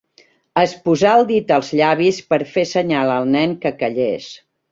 [0.61, 4.35] Es posà el dit als llavis per fer senyal al nen que callés.